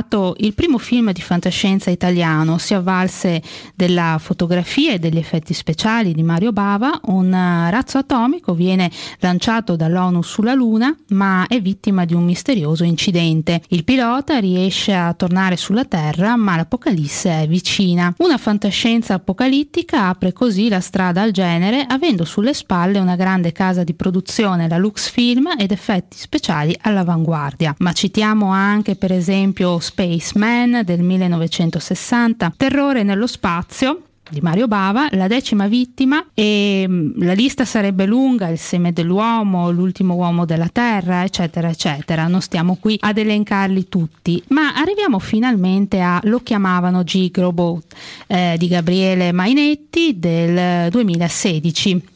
considerato 0.06 0.36
il 0.38 0.54
primo 0.54 0.78
film 0.78 1.12
di 1.12 1.22
fantascienza 1.22 1.90
italiano, 1.90 2.58
si 2.58 2.74
avvalse 2.74 3.42
della 3.76 4.18
fotografia 4.20 4.94
e 4.94 5.00
degli 5.00 5.18
effetti 5.18 5.54
speciali 5.54 6.14
di 6.14 6.24
Mario 6.24 6.52
Bava, 6.52 7.00
un 7.06 7.32
razzo 7.32 7.98
atomico 7.98 8.54
viene 8.54 8.90
lanciato 9.20 9.76
dall'ONU 9.76 10.22
sulla 10.22 10.54
Luna, 10.54 10.96
ma 11.10 11.46
è 11.48 11.62
vittima 11.62 12.06
di 12.06 12.14
un 12.14 12.24
misterioso 12.24 12.84
incidente. 12.84 13.62
Il 13.70 13.84
pilota 13.84 14.38
riesce 14.40 14.94
a 14.94 15.14
tornare 15.14 15.58
sulla 15.58 15.86
Terra, 15.86 16.36
ma 16.36 16.56
l'apocalisse 16.56 17.42
è 17.42 17.48
vicina. 17.48 18.14
Una 18.20 18.38
fantascienza 18.38 19.16
apocalittica 19.16 20.08
apre 20.08 20.34
così 20.34 20.70
la 20.70 20.80
strada 20.80 21.22
al 21.22 21.32
genere, 21.32 21.86
avendo 21.88 22.24
sulle 22.26 22.54
spalle 22.54 23.00
una 23.00 23.16
grande 23.16 23.52
casa 23.52 23.84
di 23.84 23.94
produzione, 23.94 24.68
la 24.68 24.78
Lux 24.78 25.10
Film, 25.10 25.50
ed 25.58 25.72
effetti 25.72 26.18
speciali 26.18 26.76
all'avanguardia. 26.82 27.76
Ma 27.80 27.92
citiamo 27.94 28.50
anche 28.50 28.96
per 28.96 29.12
esempio 29.12 29.80
Spaceman 29.96 30.82
del 30.84 31.02
1960, 31.02 32.54
Terrore 32.58 33.04
nello 33.04 33.28
spazio 33.28 34.02
di 34.30 34.42
Mario 34.42 34.68
Bava, 34.68 35.08
la 35.12 35.28
decima 35.28 35.68
vittima 35.68 36.26
e 36.34 36.84
mm, 36.86 37.22
la 37.22 37.32
lista 37.32 37.64
sarebbe 37.64 38.06
lunga, 38.06 38.50
il 38.50 38.58
seme 38.58 38.92
dell'uomo, 38.92 39.72
l'ultimo 39.72 40.16
uomo 40.16 40.44
della 40.44 40.68
terra, 40.68 41.24
eccetera, 41.24 41.70
eccetera. 41.70 42.28
Non 42.28 42.42
stiamo 42.42 42.76
qui 42.78 42.98
ad 43.00 43.18
elencarli 43.18 43.88
tutti, 43.88 44.44
ma 44.50 44.74
arriviamo 44.74 45.18
finalmente 45.20 46.02
a 46.02 46.20
Lo 46.24 46.40
chiamavano 46.40 47.06
Gigrobo 47.06 47.82
eh, 48.28 48.56
di 48.58 48.68
Gabriele 48.68 49.32
Mainetti 49.32 50.20
del 50.20 50.90
2016. 50.90 52.15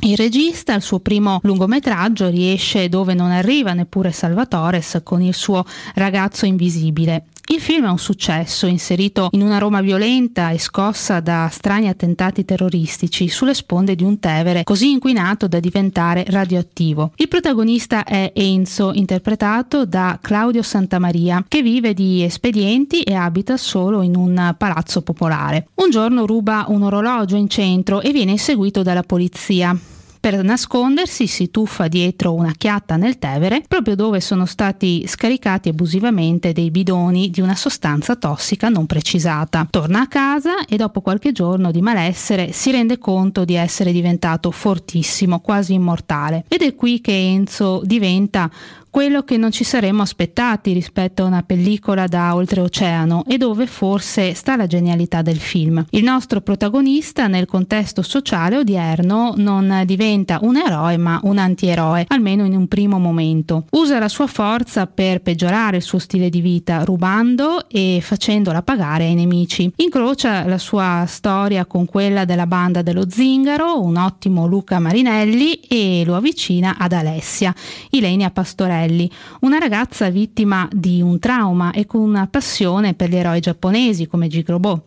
Il 0.00 0.16
regista, 0.16 0.74
al 0.74 0.82
suo 0.82 1.00
primo 1.00 1.40
lungometraggio, 1.42 2.28
riesce 2.28 2.88
dove 2.88 3.14
non 3.14 3.32
arriva 3.32 3.72
neppure 3.72 4.12
Salvatores 4.12 5.00
con 5.02 5.22
il 5.22 5.34
suo 5.34 5.64
ragazzo 5.94 6.46
invisibile. 6.46 7.24
Il 7.50 7.60
film 7.60 7.86
è 7.86 7.88
un 7.88 7.98
successo, 7.98 8.66
inserito 8.66 9.28
in 9.32 9.40
una 9.40 9.56
Roma 9.56 9.80
violenta 9.80 10.50
e 10.50 10.58
scossa 10.58 11.20
da 11.20 11.48
strani 11.50 11.88
attentati 11.88 12.44
terroristici 12.44 13.28
sulle 13.28 13.54
sponde 13.54 13.94
di 13.94 14.04
un 14.04 14.18
Tevere 14.18 14.64
così 14.64 14.90
inquinato 14.90 15.48
da 15.48 15.58
diventare 15.58 16.26
radioattivo. 16.28 17.12
Il 17.16 17.28
protagonista 17.28 18.04
è 18.04 18.32
Enzo, 18.34 18.92
interpretato 18.92 19.86
da 19.86 20.18
Claudio 20.20 20.62
Santamaria, 20.62 21.42
che 21.48 21.62
vive 21.62 21.94
di 21.94 22.22
espedienti 22.22 23.00
e 23.00 23.14
abita 23.14 23.56
solo 23.56 24.02
in 24.02 24.14
un 24.14 24.54
palazzo 24.58 25.00
popolare. 25.00 25.68
Un 25.76 25.88
giorno 25.88 26.26
ruba 26.26 26.66
un 26.68 26.82
orologio 26.82 27.36
in 27.36 27.48
centro 27.48 28.02
e 28.02 28.12
viene 28.12 28.32
inseguito 28.32 28.82
dalla 28.82 29.02
polizia. 29.02 29.74
Per 30.20 30.42
nascondersi 30.42 31.26
si 31.26 31.50
tuffa 31.50 31.86
dietro 31.86 32.34
una 32.34 32.52
chiatta 32.56 32.96
nel 32.96 33.18
Tevere, 33.18 33.62
proprio 33.66 33.94
dove 33.94 34.20
sono 34.20 34.46
stati 34.46 35.06
scaricati 35.06 35.68
abusivamente 35.68 36.52
dei 36.52 36.70
bidoni 36.70 37.30
di 37.30 37.40
una 37.40 37.54
sostanza 37.54 38.16
tossica 38.16 38.68
non 38.68 38.86
precisata. 38.86 39.66
Torna 39.70 40.00
a 40.00 40.08
casa 40.08 40.64
e 40.64 40.76
dopo 40.76 41.00
qualche 41.00 41.32
giorno 41.32 41.70
di 41.70 41.80
malessere 41.80 42.52
si 42.52 42.70
rende 42.72 42.98
conto 42.98 43.44
di 43.44 43.54
essere 43.54 43.92
diventato 43.92 44.50
fortissimo, 44.50 45.40
quasi 45.40 45.74
immortale. 45.74 46.44
Ed 46.48 46.62
è 46.62 46.74
qui 46.74 47.00
che 47.00 47.12
Enzo 47.12 47.80
diventa 47.84 48.50
quello 48.98 49.22
che 49.22 49.36
non 49.36 49.52
ci 49.52 49.62
saremmo 49.62 50.02
aspettati 50.02 50.72
rispetto 50.72 51.22
a 51.22 51.26
una 51.26 51.44
pellicola 51.44 52.08
da 52.08 52.34
oltreoceano 52.34 53.22
e 53.28 53.36
dove 53.36 53.68
forse 53.68 54.34
sta 54.34 54.56
la 54.56 54.66
genialità 54.66 55.22
del 55.22 55.38
film. 55.38 55.86
Il 55.90 56.02
nostro 56.02 56.40
protagonista 56.40 57.28
nel 57.28 57.46
contesto 57.46 58.02
sociale 58.02 58.56
odierno 58.56 59.34
non 59.36 59.82
diventa 59.86 60.40
un 60.42 60.56
eroe 60.56 60.96
ma 60.96 61.20
un 61.22 61.38
antieroe, 61.38 62.06
almeno 62.08 62.44
in 62.44 62.56
un 62.56 62.66
primo 62.66 62.98
momento. 62.98 63.66
Usa 63.70 64.00
la 64.00 64.08
sua 64.08 64.26
forza 64.26 64.88
per 64.88 65.22
peggiorare 65.22 65.76
il 65.76 65.84
suo 65.84 66.00
stile 66.00 66.28
di 66.28 66.40
vita, 66.40 66.82
rubando 66.82 67.68
e 67.68 68.00
facendola 68.02 68.62
pagare 68.62 69.04
ai 69.04 69.14
nemici. 69.14 69.70
Incrocia 69.76 70.44
la 70.44 70.58
sua 70.58 71.04
storia 71.06 71.66
con 71.66 71.84
quella 71.84 72.24
della 72.24 72.48
banda 72.48 72.82
dello 72.82 73.08
Zingaro, 73.08 73.80
un 73.80 73.94
ottimo 73.94 74.48
Luca 74.48 74.80
Marinelli 74.80 75.60
e 75.68 76.02
lo 76.04 76.16
avvicina 76.16 76.74
ad 76.76 76.90
Alessia, 76.90 77.54
Ilenia 77.90 78.30
Pastorelli 78.30 78.86
Rosselli, 78.88 79.10
una 79.40 79.58
ragazza 79.58 80.08
vittima 80.08 80.68
di 80.72 81.02
un 81.02 81.18
trauma 81.18 81.72
e 81.72 81.86
con 81.86 82.00
una 82.00 82.26
passione 82.26 82.94
per 82.94 83.10
gli 83.10 83.16
eroi 83.16 83.40
giapponesi 83.40 84.06
come 84.06 84.28
Jigrobo. 84.28 84.84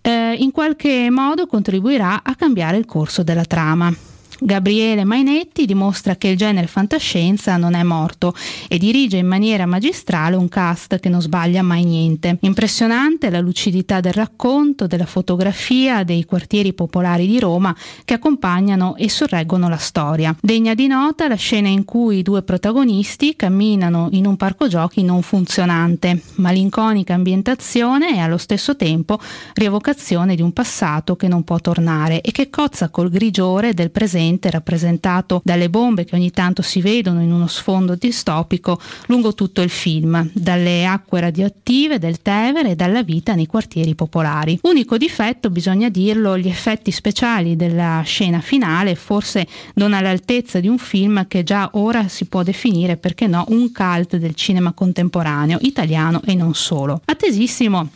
Eh, 0.00 0.34
in 0.38 0.50
qualche 0.50 1.10
modo 1.10 1.46
contribuirà 1.46 2.22
a 2.22 2.34
cambiare 2.34 2.78
il 2.78 2.86
corso 2.86 3.22
della 3.22 3.44
trama. 3.44 3.92
Gabriele 4.40 5.02
Mainetti 5.02 5.66
dimostra 5.66 6.14
che 6.14 6.28
il 6.28 6.36
genere 6.36 6.68
fantascienza 6.68 7.56
non 7.56 7.74
è 7.74 7.82
morto 7.82 8.34
e 8.68 8.78
dirige 8.78 9.16
in 9.16 9.26
maniera 9.26 9.66
magistrale 9.66 10.36
un 10.36 10.48
cast 10.48 11.00
che 11.00 11.08
non 11.08 11.20
sbaglia 11.20 11.62
mai 11.62 11.84
niente. 11.84 12.38
Impressionante 12.42 13.30
la 13.30 13.40
lucidità 13.40 13.98
del 13.98 14.12
racconto, 14.12 14.86
della 14.86 15.06
fotografia, 15.06 16.04
dei 16.04 16.24
quartieri 16.24 16.72
popolari 16.72 17.26
di 17.26 17.40
Roma 17.40 17.74
che 18.04 18.14
accompagnano 18.14 18.94
e 18.94 19.10
sorreggono 19.10 19.68
la 19.68 19.76
storia. 19.76 20.36
Degna 20.40 20.74
di 20.74 20.86
nota 20.86 21.26
la 21.26 21.34
scena 21.34 21.68
in 21.68 21.84
cui 21.84 22.18
i 22.18 22.22
due 22.22 22.42
protagonisti 22.42 23.34
camminano 23.34 24.06
in 24.12 24.24
un 24.24 24.36
parco 24.36 24.68
giochi 24.68 25.02
non 25.02 25.22
funzionante, 25.22 26.22
malinconica 26.36 27.12
ambientazione 27.12 28.14
e 28.14 28.20
allo 28.20 28.38
stesso 28.38 28.76
tempo 28.76 29.18
rievocazione 29.54 30.36
di 30.36 30.42
un 30.42 30.52
passato 30.52 31.16
che 31.16 31.26
non 31.26 31.42
può 31.42 31.58
tornare 31.58 32.20
e 32.20 32.30
che 32.30 32.50
cozza 32.50 32.88
col 32.88 33.10
grigiore 33.10 33.74
del 33.74 33.90
presente 33.90 34.26
presente, 34.28 34.50
rappresentato 34.50 35.40
dalle 35.44 35.70
bombe 35.70 36.04
che 36.04 36.14
ogni 36.14 36.30
tanto 36.30 36.62
si 36.62 36.80
vedono 36.80 37.22
in 37.22 37.32
uno 37.32 37.46
sfondo 37.46 37.94
distopico 37.94 38.78
lungo 39.06 39.34
tutto 39.34 39.62
il 39.62 39.70
film, 39.70 40.28
dalle 40.32 40.84
acque 40.84 41.20
radioattive 41.20 41.98
del 41.98 42.20
Tevere 42.20 42.70
e 42.70 42.76
dalla 42.76 43.02
vita 43.02 43.34
nei 43.34 43.46
quartieri 43.46 43.94
popolari. 43.94 44.58
Unico 44.62 44.98
difetto, 44.98 45.50
bisogna 45.50 45.88
dirlo, 45.88 46.36
gli 46.36 46.48
effetti 46.48 46.90
speciali 46.90 47.56
della 47.56 48.02
scena 48.04 48.40
finale, 48.40 48.94
forse 48.94 49.46
non 49.74 49.94
all'altezza 49.94 50.60
di 50.60 50.68
un 50.68 50.78
film 50.78 51.26
che 51.26 51.42
già 51.42 51.70
ora 51.74 52.08
si 52.08 52.26
può 52.26 52.42
definire, 52.42 52.96
perché 52.96 53.26
no, 53.26 53.44
un 53.48 53.72
cult 53.72 54.16
del 54.16 54.34
cinema 54.34 54.72
contemporaneo, 54.72 55.58
italiano 55.62 56.20
e 56.24 56.34
non 56.34 56.54
solo. 56.54 57.00
Attesissimo 57.04 57.88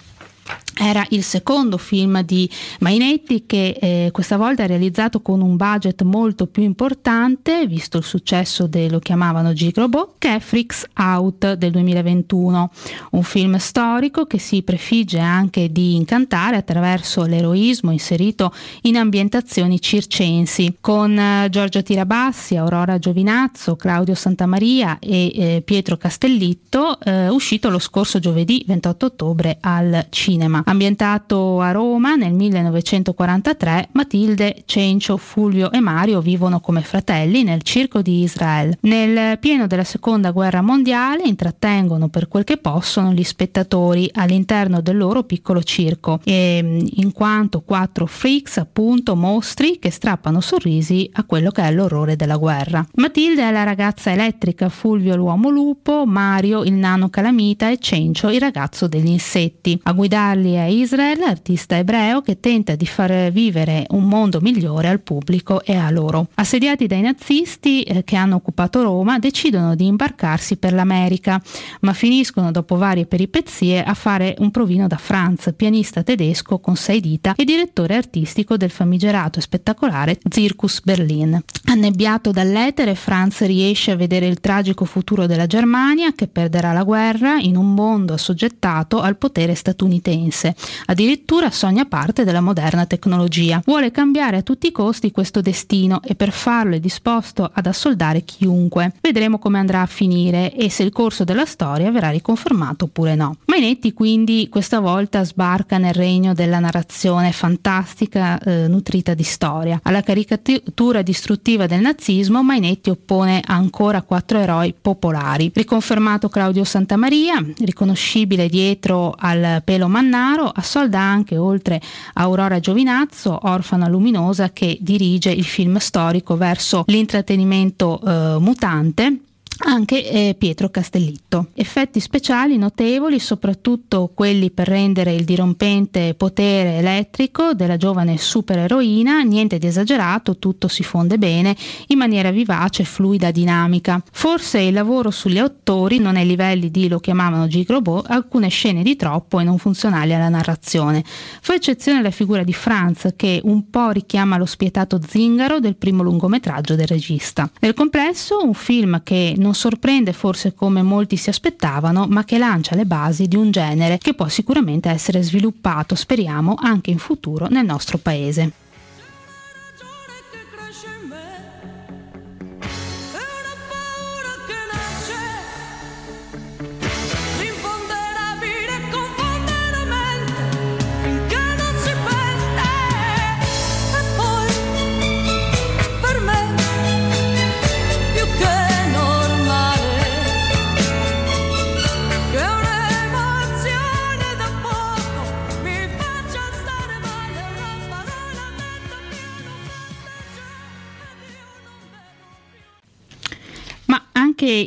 era 0.83 1.07
il 1.11 1.23
secondo 1.23 1.79
film 1.79 2.23
di 2.23 2.51
Mainetti 2.81 3.45
che 3.47 3.77
eh, 3.81 4.09
questa 4.11 4.37
volta 4.37 4.65
è 4.65 4.67
realizzato 4.67 5.21
con 5.21 5.41
un 5.41 5.57
budget 5.57 6.03
molto 6.03 6.47
più 6.47 6.65
importante, 6.65 7.67
visto 7.69 7.99
il 7.99 8.05
successo 8.05 8.67
de, 8.67 8.91
lo 8.91 8.99
chiamavano 8.99 9.53
Gigrobo, 9.53 10.15
che 10.19 10.35
è 10.35 10.41
Freaks 10.41 10.87
Out 10.97 11.53
del 11.53 11.71
2021, 11.71 12.71
un 13.13 13.23
film 13.23 13.57
storico 13.59 14.27
che 14.27 14.39
si 14.39 14.63
prefigge 14.63 15.21
anche 15.21 15.71
di 15.71 15.95
incantare 15.95 16.57
attraverso 16.57 17.25
l'eroismo 17.27 17.93
inserito 17.93 18.53
in 18.83 18.97
ambientazioni 18.97 19.81
circensi, 19.81 20.79
con 20.81 21.17
eh, 21.17 21.49
Giorgio 21.49 21.83
Tirabassi, 21.83 22.57
Aurora 22.57 22.99
Giovinazzo, 22.99 23.77
Claudio 23.77 24.17
Santamaria 24.17 24.99
e 24.99 25.33
eh, 25.35 25.63
Pietro 25.65 25.97
Castellitto, 25.97 26.99
eh, 27.01 27.29
uscito 27.29 27.71
lo 27.71 27.79
scorso 27.79 28.19
giovedì 28.19 28.65
28 28.67 29.07
ottobre 29.07 29.59
al 29.61 30.07
cinema. 30.11 30.63
Ambientato 30.73 31.61
a 31.61 31.71
Roma 31.71 32.15
nel 32.15 32.33
1943, 32.33 33.91
Matilde, 33.93 34.63
Cencio, 34.65 35.19
Fulvio 35.19 35.71
e 35.71 35.81
Mario 35.81 36.23
vivono 36.23 36.61
come 36.61 36.81
fratelli 36.81 37.43
nel 37.43 37.61
circo 37.61 38.01
di 38.01 38.23
Israele. 38.23 38.79
Nel 38.81 39.39
pieno 39.39 39.67
della 39.67 39.85
seconda 39.85 40.31
guerra 40.31 40.63
mondiale 40.63 41.25
intrattengono 41.25 42.09
per 42.09 42.27
quel 42.27 42.45
che 42.45 42.57
possono 42.57 43.13
gli 43.13 43.23
spettatori 43.23 44.09
all'interno 44.15 44.81
del 44.81 44.97
loro 44.97 45.25
piccolo 45.25 45.63
circo, 45.63 46.21
e, 46.25 46.87
in 46.95 47.13
quanto 47.13 47.61
quattro 47.61 48.07
freaks, 48.07 48.57
appunto 48.57 49.15
mostri 49.15 49.79
che 49.79 49.91
strappano 49.91 50.41
sorrisi 50.41 51.07
a 51.13 51.25
quello 51.25 51.51
che 51.51 51.65
è 51.65 51.71
l'orrore 51.71 52.17
della 52.17 52.39
guerra. 52.39 52.83
Matilde 52.95 53.47
è 53.47 53.53
la 53.53 53.65
ragazza 53.65 54.11
elettrica, 54.11 54.71
Fulvio 54.71 55.17
l'uomo 55.17 55.51
lupo, 55.51 56.07
Mario 56.07 56.63
il 56.63 56.73
nano 56.73 57.11
calamita 57.11 57.69
e 57.69 57.77
Cencio 57.77 58.31
il 58.31 58.41
ragazzo 58.41 58.89
degli 58.89 59.11
insetti. 59.11 59.79
A 59.83 59.93
guidarli 59.93 60.52
è 60.55 60.65
Israel, 60.65 61.23
artista 61.23 61.77
ebreo 61.77 62.21
che 62.23 62.41
tenta 62.41 62.75
di 62.75 62.87
far 62.87 63.31
vivere 63.31 63.87
un 63.91 64.05
mondo 64.05 64.41
migliore 64.41 64.89
al 64.89 65.01
pubblico 65.01 65.63
e 65.65 65.75
a 65.75 65.91
loro. 65.91 66.29
Assediati 66.35 66.87
dai 66.87 67.01
nazisti 67.01 67.83
eh, 67.83 68.05
che 68.05 68.17
hanno 68.17 68.37
occupato 68.37 68.83
Roma, 68.83 69.19
decidono 69.19 69.75
di 69.75 69.87
imbarcarsi 69.87 70.57
per 70.57 70.73
l'America, 70.73 71.41
ma 71.81 71.93
finiscono 71.93 72.51
dopo 72.51 72.77
varie 72.77 73.07
peripezie 73.07 73.83
a 73.83 73.95
fare 73.95 74.35
un 74.39 74.51
provino 74.51 74.87
da 74.87 74.97
Franz, 74.97 75.53
pianista 75.55 76.03
tedesco 76.03 76.59
con 76.59 76.77
sei 76.77 77.01
dita 77.01 77.35
e 77.37 77.45
direttore 77.45 77.97
artistico 77.97 78.57
del 78.57 78.71
famigerato 78.71 79.39
e 79.39 79.43
spettacolare 79.43 80.19
Zirkus 80.29 80.81
Berlin. 80.83 81.41
Annebbiato 81.65 82.31
dall'etere, 82.31 82.95
Franz 82.95 83.41
riesce 83.43 83.93
a 83.93 83.97
vedere 83.97 84.27
il 84.27 84.41
tragico 84.41 84.85
futuro 84.85 85.27
della 85.27 85.47
Germania 85.47 86.13
che 86.13 86.27
perderà 86.27 86.73
la 86.73 86.83
guerra 86.83 87.39
in 87.39 87.57
un 87.57 87.73
mondo 87.75 88.15
assoggettato 88.15 89.01
al 89.01 89.17
potere 89.17 89.55
statunitense 89.55 90.42
interesse, 90.43 90.55
addirittura 90.87 91.51
sogna 91.51 91.85
parte 91.85 92.25
della 92.25 92.41
moderna 92.41 92.87
tecnologia. 92.87 93.63
Vuole 93.65 93.91
cambiare 93.93 94.39
a 94.39 94.43
tutti 94.43 94.67
i 94.67 94.73
costi 94.73 95.13
questo 95.13 95.41
destino 95.41 96.01
e 96.03 96.15
per 96.17 96.33
farlo 96.33 96.75
è 96.75 96.81
disposto 96.81 97.49
ad 97.53 97.67
assoldare 97.67 98.25
chiunque. 98.25 98.93
Vedremo 99.01 99.39
come 99.39 99.59
andrà 99.59 99.83
a 99.83 99.87
finire 99.87 100.53
e 100.55 100.69
se 100.71 100.83
il 100.83 100.91
corso 100.91 101.25
della 101.25 101.47
storia 101.47 101.91
verrà 101.91 102.11
riconfermato 102.11 102.87
oppure 102.87 103.15
no. 103.15 103.37
Mainetti 103.47 103.93
quindi 103.93 104.49
questa 104.51 104.81
volta 104.81 105.25
sbarca 105.25 105.79
nel 105.79 105.95
regno 105.95 106.35
della 106.35 106.59
narrazione 106.59 107.33
fantastica 107.33 108.39
eh, 108.39 108.67
nutrita 108.67 109.15
di 109.15 109.23
storia. 109.23 109.79
Alla 109.83 110.03
caricatura 110.03 111.03
distruttiva 111.03 111.67
del 111.67 111.81
nazismo 111.81 112.43
Mainetti 112.43 112.91
oppone 112.91 113.43
ancora 113.45 114.03
quattro 114.03 114.39
eroi 114.39 114.75
popolari. 114.79 115.51
Riconfermato 115.55 116.29
Claudio 116.29 116.65
Santamaria, 116.65 117.45
riconoscibile 117.59 118.49
dietro 118.49 119.15
al 119.17 119.63
pelo 119.65 119.89
mannaro, 119.89 120.32
Denaro 120.33 120.51
assolda 120.55 120.99
anche, 120.99 121.37
oltre 121.37 121.81
Aurora 122.15 122.59
Giovinazzo, 122.59 123.39
orfana 123.43 123.87
luminosa 123.87 124.51
che 124.51 124.79
dirige 124.81 125.31
il 125.31 125.45
film 125.45 125.77
storico 125.77 126.37
verso 126.37 126.85
l'intrattenimento 126.87 128.01
eh, 128.01 128.39
mutante 128.39 129.19
anche 129.65 130.09
eh, 130.09 130.35
Pietro 130.37 130.71
Castellitto. 130.71 131.49
Effetti 131.55 132.01
speciali 132.01 132.57
notevoli, 132.57 133.19
soprattutto 133.19 134.11
quelli 134.15 134.51
per 134.51 134.69
rendere 134.69 135.15
il 135.15 135.25
dirompente 135.25 136.15
potere 136.15 136.79
elettrico 136.79 137.55
della 137.55 137.77
giovane 137.77 138.19
supereroina, 138.19 139.21
niente 139.23 139.59
di 139.59 139.67
esagerato, 139.67 140.39
tutto 140.39 140.69
si 140.69 140.83
fonde 140.83 141.19
bene 141.19 141.57
in 141.89 141.99
maniera 141.99 142.31
vivace, 142.31 142.85
fluida, 142.85 143.31
dinamica. 143.31 144.03
Forse 144.11 144.61
il 144.61 144.73
lavoro 144.73 145.11
sugli 145.11 145.39
attori 145.39 145.99
non 145.99 146.17
ai 146.17 146.27
livelli 146.27 146.71
di 146.71 146.89
lo 146.89 146.99
chiamavano 146.99 147.47
Gigrobot, 147.47 148.11
alcune 148.11 148.49
scene 148.49 148.83
di 148.83 148.97
troppo 148.97 149.39
e 149.41 149.45
non 149.45 149.59
funzionali 149.59 150.13
alla 150.15 150.29
narrazione. 150.29 151.05
Fa 151.05 151.55
eccezione 151.55 152.03
la 152.03 152.11
figura 152.11 152.43
di 152.43 152.53
Franz 152.53 153.11
che 153.17 153.41
un 153.45 153.71
po' 153.71 153.91
richiama 153.91 154.37
lo 154.37 154.47
spietato 154.47 155.01
zingaro 155.07 155.61
del 155.61 155.77
primo 155.77 156.03
lungometraggio 156.03 156.75
del 156.75 156.87
regista. 156.87 157.51
Nel 157.61 157.75
complesso 157.75 158.43
un 158.43 158.55
film 158.55 159.03
che 159.03 159.35
non 159.37 159.52
sorprende 159.55 160.13
forse 160.13 160.55
come 160.55 160.83
molti 160.83 161.17
si 161.17 161.29
aspettavano, 161.29 162.07
ma 162.09 162.25
che 162.25 162.39
lancia 162.39 162.75
le 162.75 162.85
basi 162.85 163.29
di 163.29 163.37
un 163.37 163.51
genere 163.51 163.99
che 163.99 164.15
può 164.15 164.29
sicuramente 164.29 164.89
essere 164.89 165.23
sviluppato, 165.23 165.95
speriamo, 165.95 166.55
anche 166.59 166.91
in 166.91 166.99
futuro 166.99 167.49
nel 167.49 167.65
nostro 167.65 167.99
paese. 167.99 168.53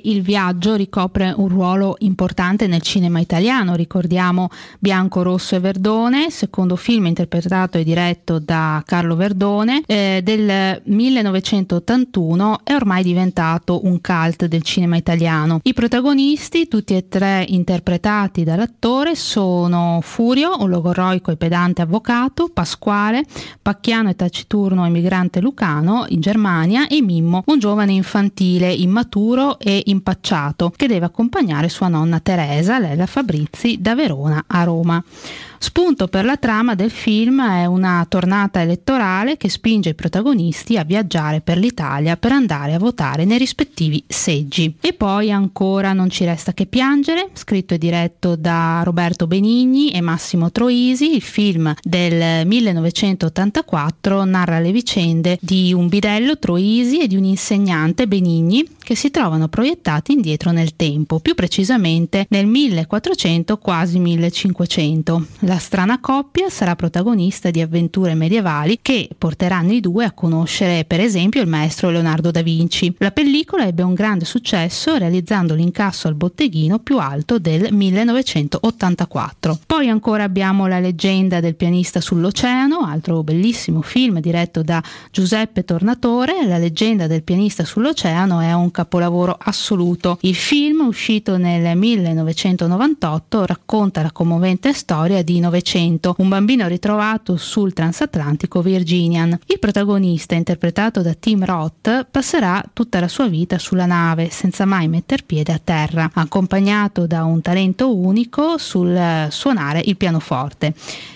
Il 0.05 0.21
viaggio 0.21 0.75
ricopre 0.75 1.33
un 1.35 1.47
ruolo 1.47 1.95
importante 1.99 2.67
nel 2.67 2.81
cinema 2.81 3.19
italiano, 3.19 3.75
ricordiamo 3.75 4.49
Bianco, 4.79 5.21
Rosso 5.21 5.55
e 5.55 5.59
Verdone, 5.59 6.29
secondo 6.29 6.75
film 6.75 7.05
interpretato 7.05 7.77
e 7.77 7.83
diretto 7.83 8.39
da 8.39 8.81
Carlo 8.85 9.15
Verdone, 9.15 9.83
eh, 9.85 10.21
del 10.23 10.81
1981 10.83 12.59
è 12.63 12.73
ormai 12.73 13.03
diventato 13.03 13.85
un 13.85 13.99
cult 14.01 14.45
del 14.45 14.61
cinema 14.61 14.97
italiano. 14.97 15.59
I 15.63 15.73
protagonisti, 15.73 16.67
tutti 16.67 16.95
e 16.95 17.07
tre 17.07 17.45
interpretati 17.47 18.43
dall'attore, 18.43 19.15
sono 19.15 19.99
Furio, 20.01 20.55
un 20.59 20.69
logorroico 20.69 21.31
e 21.31 21.37
pedante 21.37 21.81
avvocato, 21.81 22.49
Pasquale, 22.53 23.23
pacchiano 23.61 24.09
e 24.09 24.15
taciturno 24.15 24.85
emigrante 24.85 25.41
lucano 25.41 26.05
in 26.09 26.21
Germania 26.21 26.87
e 26.87 27.01
Mimmo, 27.01 27.43
un 27.45 27.59
giovane 27.59 27.93
infantile 27.93 28.71
immaturo 28.71 29.59
e 29.59 29.83
impacciato 29.95 30.71
che 30.75 30.87
deve 30.87 31.05
accompagnare 31.05 31.69
sua 31.69 31.87
nonna 31.87 32.19
Teresa, 32.19 32.79
Lella 32.79 33.05
Fabrizi, 33.05 33.77
da 33.79 33.95
Verona 33.95 34.43
a 34.45 34.63
Roma. 34.63 35.03
Spunto 35.57 36.07
per 36.07 36.25
la 36.25 36.37
trama 36.37 36.75
del 36.75 36.91
film 36.91 37.41
è 37.41 37.65
una 37.65 38.05
tornata 38.07 38.61
elettorale 38.61 39.37
che 39.37 39.49
spinge 39.49 39.89
i 39.89 39.93
protagonisti 39.95 40.77
a 40.77 40.83
viaggiare 40.83 41.41
per 41.41 41.57
l'Italia 41.57 42.17
per 42.17 42.31
andare 42.31 42.73
a 42.73 42.79
votare 42.79 43.25
nei 43.25 43.37
rispettivi 43.37 44.03
seggi. 44.07 44.75
E 44.81 44.93
poi 44.93 45.31
ancora 45.31 45.93
Non 45.93 46.09
ci 46.09 46.25
resta 46.25 46.53
che 46.53 46.65
piangere, 46.65 47.29
scritto 47.33 47.73
e 47.73 47.77
diretto 47.77 48.35
da 48.35 48.81
Roberto 48.83 49.27
Benigni 49.27 49.91
e 49.91 50.01
Massimo 50.01 50.51
Troisi, 50.51 51.15
il 51.15 51.21
film 51.21 51.73
del 51.81 52.45
1984 52.45 54.23
narra 54.25 54.59
le 54.59 54.71
vicende 54.71 55.37
di 55.41 55.73
un 55.73 55.87
bidello 55.87 56.37
Troisi 56.37 57.01
e 57.01 57.07
di 57.07 57.15
un 57.15 57.23
insegnante 57.23 58.07
Benigni 58.07 58.67
che 58.85 58.95
si 58.95 59.09
trovano 59.09 59.47
proiettati 59.47 60.11
indietro 60.13 60.51
nel 60.51 60.75
tempo, 60.75 61.19
più 61.19 61.33
precisamente 61.33 62.25
nel 62.29 62.45
1400 62.45 63.57
quasi 63.57 63.99
1500. 63.99 65.25
La 65.45 65.59
strana 65.59 65.99
coppia 65.99 66.49
sarà 66.49 66.75
protagonista 66.75 67.51
di 67.51 67.61
avventure 67.61 68.15
medievali 68.15 68.79
che 68.81 69.07
porteranno 69.15 69.73
i 69.73 69.79
due 69.79 70.05
a 70.05 70.11
conoscere 70.11 70.85
per 70.85 70.99
esempio 70.99 71.39
il 71.39 71.47
maestro 71.47 71.91
Leonardo 71.91 72.31
da 72.31 72.41
Vinci. 72.41 72.95
La 72.97 73.11
pellicola 73.11 73.67
ebbe 73.67 73.83
un 73.83 73.93
grande 73.93 74.25
successo 74.25 74.97
realizzando 74.97 75.53
l'incasso 75.53 76.07
al 76.07 76.15
botteghino 76.15 76.79
più 76.79 76.97
alto 76.97 77.37
del 77.37 77.71
1984. 77.71 79.59
Poi 79.67 79.87
ancora 79.87 80.23
abbiamo 80.23 80.65
La 80.65 80.79
leggenda 80.79 81.39
del 81.39 81.53
pianista 81.53 82.01
sull'oceano, 82.01 82.79
altro 82.79 83.21
bellissimo 83.21 83.83
film 83.83 84.19
diretto 84.21 84.63
da 84.63 84.81
Giuseppe 85.11 85.63
Tornatore. 85.63 86.43
La 86.47 86.57
leggenda 86.57 87.05
del 87.05 87.21
pianista 87.21 87.63
sull'oceano 87.63 88.39
è 88.39 88.51
un 88.53 88.71
capolavoro 88.71 89.37
assoluto. 89.39 90.17
Il 90.21 90.33
film, 90.33 90.87
uscito 90.87 91.37
nel 91.37 91.77
1998, 91.77 93.45
racconta 93.45 94.01
la 94.01 94.11
commovente 94.11 94.73
storia 94.73 95.21
di 95.21 95.33
Novecento, 95.39 96.15
un 96.17 96.29
bambino 96.29 96.67
ritrovato 96.67 97.37
sul 97.37 97.73
transatlantico 97.73 98.61
Virginian. 98.61 99.37
Il 99.47 99.59
protagonista, 99.59 100.35
interpretato 100.35 101.01
da 101.01 101.13
Tim 101.13 101.43
Roth, 101.45 102.07
passerà 102.09 102.63
tutta 102.73 102.99
la 102.99 103.07
sua 103.07 103.27
vita 103.27 103.57
sulla 103.57 103.85
nave 103.85 104.29
senza 104.29 104.65
mai 104.65 104.87
metter 104.87 105.23
piede 105.25 105.53
a 105.53 105.61
terra, 105.63 106.09
accompagnato 106.13 107.05
da 107.05 107.23
un 107.23 107.41
talento 107.41 107.95
unico 107.95 108.57
sul 108.57 109.27
suonare 109.29 109.81
il 109.85 109.97
pianoforte. 109.97 110.73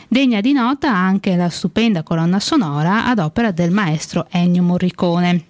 Degna 0.08 0.41
di 0.41 0.53
nota 0.53 0.91
anche 0.91 1.36
la 1.36 1.49
stupenda 1.49 2.03
colonna 2.03 2.39
sonora 2.39 3.05
ad 3.05 3.19
opera 3.19 3.51
del 3.51 3.71
maestro 3.71 4.25
Ennio 4.32 4.63
Morricone. 4.63 5.43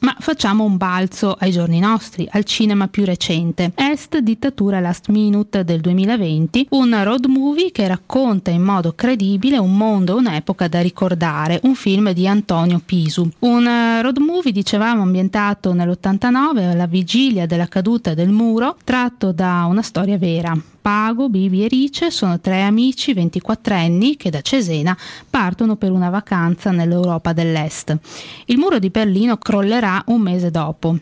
Ma 0.00 0.14
facciamo 0.18 0.64
un 0.64 0.76
balzo 0.76 1.34
ai 1.38 1.50
giorni 1.50 1.78
nostri, 1.78 2.28
al 2.30 2.44
cinema 2.44 2.88
più 2.88 3.04
recente. 3.04 3.72
Est 3.74 4.18
Dittatura 4.18 4.78
Last 4.78 5.08
Minute 5.08 5.64
del 5.64 5.80
2020, 5.80 6.66
un 6.70 7.02
road 7.02 7.24
movie 7.24 7.72
che 7.72 7.86
racconta 7.86 8.50
in 8.50 8.62
modo 8.62 8.92
credibile 8.94 9.56
un 9.56 9.74
mondo, 9.74 10.16
un'epoca 10.16 10.68
da 10.68 10.82
ricordare, 10.82 11.58
un 11.62 11.74
film 11.74 12.12
di 12.12 12.28
Antonio 12.28 12.82
Pisu. 12.84 13.26
Un 13.40 13.66
eh, 13.66 14.02
road 14.02 14.18
movie, 14.18 14.52
dicevamo, 14.52 15.02
ambientato 15.02 15.72
nell'89 15.72 16.70
alla 16.70 16.86
vigilia 16.86 17.46
della 17.46 17.66
caduta 17.66 18.12
del 18.12 18.28
muro, 18.28 18.76
tratto 18.84 19.32
da 19.32 19.64
una 19.66 19.82
storia 19.82 20.18
vera. 20.18 20.54
Pago, 20.84 21.30
Bibi 21.30 21.64
e 21.64 21.68
Rice 21.68 22.10
sono 22.10 22.40
tre 22.40 22.60
amici 22.60 23.14
24enni 23.14 24.18
che 24.18 24.28
da 24.28 24.42
Cesena 24.42 24.94
partono 25.30 25.76
per 25.76 25.90
una 25.90 26.10
vacanza 26.10 26.72
nell'Europa 26.72 27.32
dell'Est. 27.32 27.96
Il 28.44 28.58
muro 28.58 28.78
di 28.78 28.90
Berlino 28.90 29.38
crollerà 29.74 30.02
un 30.06 30.20
mese 30.20 30.50
dopo. 30.50 30.96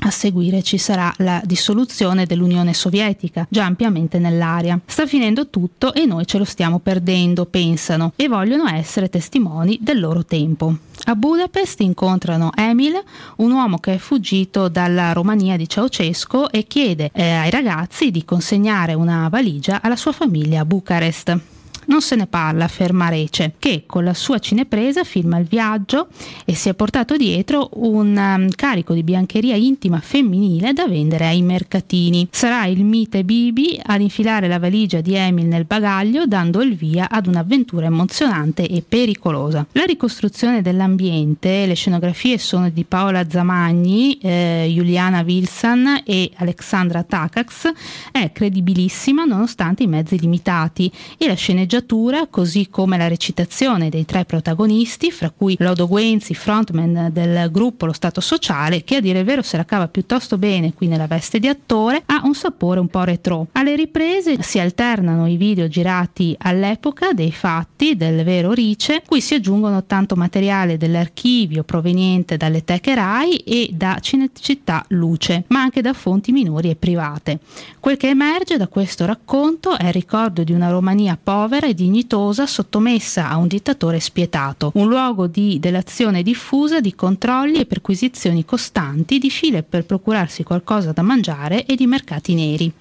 A 0.00 0.10
seguire 0.10 0.62
ci 0.62 0.76
sarà 0.76 1.12
la 1.18 1.40
dissoluzione 1.42 2.26
dell'Unione 2.26 2.74
Sovietica, 2.74 3.46
già 3.48 3.64
ampiamente 3.64 4.18
nell'aria. 4.18 4.78
Sta 4.84 5.06
finendo 5.06 5.48
tutto 5.48 5.94
e 5.94 6.04
noi 6.04 6.26
ce 6.26 6.36
lo 6.36 6.44
stiamo 6.44 6.80
perdendo, 6.80 7.46
pensano, 7.46 8.12
e 8.14 8.28
vogliono 8.28 8.68
essere 8.68 9.08
testimoni 9.08 9.78
del 9.80 9.98
loro 9.98 10.24
tempo. 10.24 10.76
A 11.04 11.14
Budapest 11.14 11.80
incontrano 11.80 12.50
Emil, 12.54 13.02
un 13.36 13.50
uomo 13.52 13.78
che 13.78 13.94
è 13.94 13.98
fuggito 13.98 14.68
dalla 14.68 15.12
Romania 15.12 15.56
di 15.56 15.68
Ceausescu 15.68 16.48
e 16.50 16.66
chiede 16.66 17.10
eh, 17.14 17.30
ai 17.30 17.50
ragazzi 17.50 18.10
di 18.10 18.24
consegnare 18.24 18.92
una 18.92 19.28
valigia 19.30 19.80
alla 19.80 19.96
sua 19.96 20.12
famiglia 20.12 20.60
a 20.60 20.64
Bucarest 20.66 21.54
non 21.86 22.00
se 22.00 22.16
ne 22.16 22.26
parla, 22.26 22.64
afferma 22.64 23.08
Rece, 23.08 23.54
che 23.58 23.84
con 23.86 24.04
la 24.04 24.14
sua 24.14 24.38
cinepresa 24.38 25.04
filma 25.04 25.38
il 25.38 25.46
viaggio 25.46 26.08
e 26.44 26.54
si 26.54 26.68
è 26.68 26.74
portato 26.74 27.16
dietro 27.16 27.70
un 27.74 28.16
um, 28.16 28.48
carico 28.50 28.94
di 28.94 29.02
biancheria 29.02 29.54
intima 29.56 30.00
femminile 30.00 30.72
da 30.72 30.86
vendere 30.86 31.26
ai 31.26 31.42
mercatini. 31.42 32.26
Sarà 32.30 32.66
il 32.66 32.84
mite 32.84 33.24
Bibi 33.24 33.78
ad 33.82 34.00
infilare 34.00 34.48
la 34.48 34.58
valigia 34.58 35.00
di 35.00 35.14
Emil 35.14 35.46
nel 35.46 35.64
bagaglio, 35.64 36.26
dando 36.26 36.60
il 36.62 36.74
via 36.74 37.08
ad 37.08 37.26
un'avventura 37.26 37.86
emozionante 37.86 38.66
e 38.68 38.82
pericolosa. 38.86 39.66
La 39.72 39.84
ricostruzione 39.84 40.62
dell'ambiente, 40.62 41.66
le 41.66 41.74
scenografie 41.74 42.38
sono 42.38 42.68
di 42.68 42.84
Paola 42.84 43.28
Zamagni, 43.28 44.18
eh, 44.18 44.68
Juliana 44.72 45.20
Wilson 45.20 46.02
e 46.04 46.30
Alexandra 46.36 47.02
Takacs, 47.02 47.70
è 48.10 48.30
credibilissima 48.32 49.24
nonostante 49.24 49.82
i 49.82 49.86
mezzi 49.86 50.18
limitati 50.18 50.90
e 51.16 51.26
la 51.26 51.34
sceneggiatura 51.34 51.74
sceneggiatura, 51.76 52.26
così 52.28 52.68
come 52.70 52.96
la 52.96 53.08
recitazione 53.08 53.88
dei 53.88 54.04
tre 54.04 54.24
protagonisti, 54.24 55.10
fra 55.10 55.30
cui 55.30 55.56
Lodo 55.58 55.86
Guenzi, 55.86 56.34
frontman 56.34 57.10
del 57.12 57.50
gruppo 57.50 57.86
Lo 57.86 57.92
Stato 57.92 58.20
Sociale, 58.20 58.82
che 58.84 58.96
a 58.96 59.00
dire 59.00 59.20
il 59.20 59.24
vero 59.24 59.42
se 59.42 59.56
la 59.56 59.64
cava 59.64 59.88
piuttosto 59.88 60.38
bene 60.38 60.72
qui 60.72 60.86
nella 60.86 61.06
veste 61.06 61.38
di 61.38 61.48
attore, 61.48 62.02
ha 62.06 62.22
un 62.24 62.34
sapore 62.34 62.80
un 62.80 62.88
po' 62.88 63.04
retro. 63.04 63.48
Alle 63.52 63.76
riprese 63.76 64.42
si 64.42 64.58
alternano 64.58 65.26
i 65.26 65.36
video 65.36 65.68
girati 65.68 66.34
all'epoca 66.38 67.12
dei 67.12 67.32
fatti 67.32 67.96
del 67.96 68.24
vero 68.24 68.52
Rice, 68.52 69.02
cui 69.06 69.20
si 69.20 69.34
aggiungono 69.34 69.84
tanto 69.84 70.16
materiale 70.16 70.78
dell'archivio 70.78 71.62
proveniente 71.62 72.36
dalle 72.36 72.64
teche 72.64 72.94
RAI 72.94 73.36
e 73.36 73.70
da 73.72 73.98
Cinecittà 74.00 74.84
Luce, 74.88 75.44
ma 75.48 75.60
anche 75.60 75.82
da 75.82 75.92
fonti 75.92 76.32
minori 76.32 76.70
e 76.70 76.76
private. 76.76 77.38
Quel 77.80 77.96
che 77.96 78.08
emerge 78.08 78.56
da 78.56 78.68
questo 78.68 79.04
racconto 79.04 79.76
è 79.76 79.86
il 79.86 79.92
ricordo 79.92 80.42
di 80.42 80.52
una 80.52 80.70
Romania 80.70 81.18
povera 81.20 81.65
e 81.66 81.74
dignitosa 81.74 82.46
sottomessa 82.46 83.28
a 83.28 83.36
un 83.36 83.46
dittatore 83.46 84.00
spietato, 84.00 84.70
un 84.74 84.88
luogo 84.88 85.26
di 85.26 85.58
delazione 85.58 86.22
diffusa, 86.22 86.80
di 86.80 86.94
controlli 86.94 87.60
e 87.60 87.66
perquisizioni 87.66 88.44
costanti, 88.44 89.18
di 89.18 89.30
file 89.30 89.62
per 89.62 89.84
procurarsi 89.84 90.42
qualcosa 90.42 90.92
da 90.92 91.02
mangiare 91.02 91.66
e 91.66 91.74
di 91.74 91.86
mercati 91.86 92.34
neri. 92.34 92.72